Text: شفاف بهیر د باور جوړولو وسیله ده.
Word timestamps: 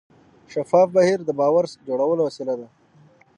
شفاف 0.53 0.87
بهیر 0.95 1.19
د 1.25 1.29
باور 1.39 1.65
جوړولو 1.87 2.21
وسیله 2.25 2.53
ده. 2.59 2.67